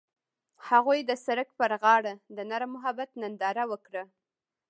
[0.69, 4.03] هغوی د سړک پر غاړه د نرم محبت ننداره وکړه.